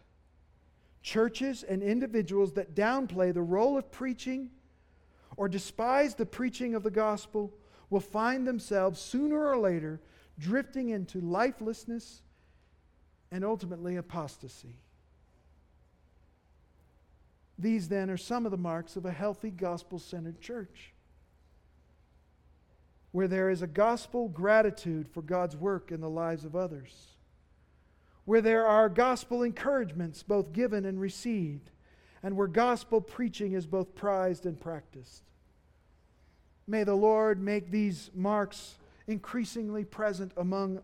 [1.03, 4.51] Churches and individuals that downplay the role of preaching
[5.37, 7.53] or despise the preaching of the gospel
[7.91, 10.01] will find themselves sooner or later
[10.39, 12.23] drifting into lifelessness
[13.31, 14.77] and ultimately apostasy.
[17.59, 20.93] These then are some of the marks of a healthy gospel centered church
[23.17, 27.13] where there is a gospel gratitude for God's work in the lives of others,
[28.27, 31.71] where there are gospel encouragements both given and received,
[32.23, 35.23] and where gospel preaching is both prized and practiced.
[36.67, 38.75] May the Lord make these marks
[39.07, 40.81] increasingly present among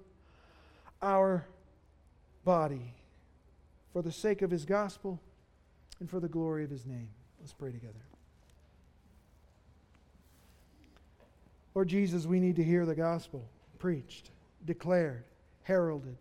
[1.02, 1.44] our
[2.44, 2.94] body
[3.92, 5.20] for the sake of his gospel
[6.02, 7.10] and for the glory of his name.
[7.38, 8.02] Let's pray together.
[11.76, 13.48] Lord Jesus, we need to hear the gospel
[13.78, 14.32] preached,
[14.64, 15.22] declared,
[15.62, 16.16] heralded.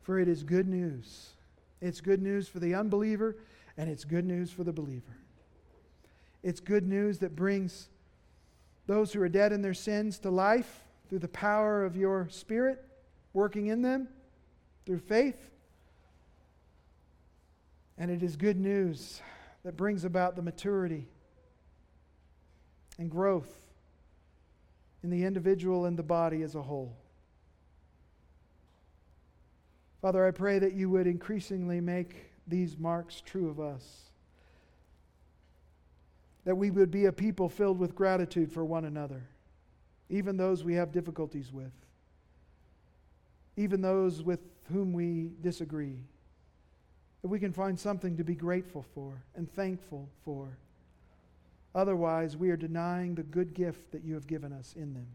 [0.00, 1.28] For it is good news.
[1.82, 3.36] It's good news for the unbeliever,
[3.76, 5.18] and it's good news for the believer.
[6.42, 7.90] It's good news that brings
[8.86, 12.82] those who are dead in their sins to life through the power of your Spirit
[13.34, 14.08] working in them
[14.86, 15.49] through faith.
[18.00, 19.20] And it is good news
[19.62, 21.06] that brings about the maturity
[22.98, 23.54] and growth
[25.02, 26.96] in the individual and the body as a whole.
[30.00, 33.84] Father, I pray that you would increasingly make these marks true of us.
[36.46, 39.28] That we would be a people filled with gratitude for one another,
[40.08, 41.72] even those we have difficulties with,
[43.58, 44.40] even those with
[44.70, 46.06] whom we disagree
[47.22, 50.56] that we can find something to be grateful for and thankful for.
[51.74, 55.06] Otherwise, we are denying the good gift that you have given us in them.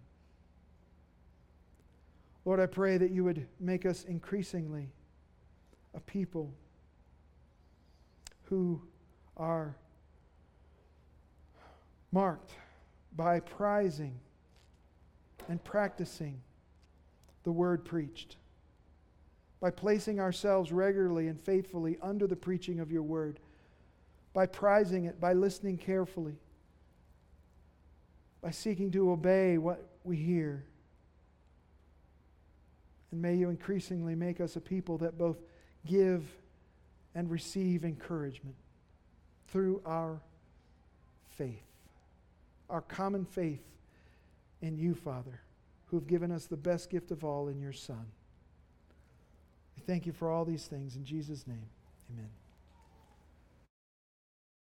[2.45, 4.89] Lord, I pray that you would make us increasingly
[5.95, 6.53] a people
[8.43, 8.81] who
[9.35, 9.75] are
[12.11, 12.51] marked
[13.15, 14.19] by prizing
[15.49, 16.39] and practicing
[17.43, 18.37] the word preached,
[19.59, 23.39] by placing ourselves regularly and faithfully under the preaching of your word,
[24.33, 26.35] by prizing it, by listening carefully,
[28.41, 30.63] by seeking to obey what we hear.
[33.11, 35.37] And may you increasingly make us a people that both
[35.85, 36.23] give
[37.15, 38.55] and receive encouragement
[39.47, 40.19] through our
[41.29, 41.63] faith,
[42.69, 43.63] our common faith
[44.61, 45.39] in you, Father,
[45.85, 48.05] who have given us the best gift of all in your Son.
[49.85, 50.95] Thank you for all these things.
[50.95, 51.69] In Jesus' name,
[52.11, 52.29] amen.